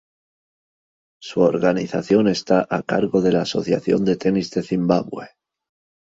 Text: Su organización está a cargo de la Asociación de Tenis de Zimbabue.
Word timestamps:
Su 1.21 1.41
organización 1.41 2.27
está 2.27 2.65
a 2.67 2.81
cargo 2.81 3.21
de 3.21 3.33
la 3.33 3.41
Asociación 3.43 4.03
de 4.03 4.15
Tenis 4.17 4.49
de 4.49 4.63
Zimbabue. 4.63 5.29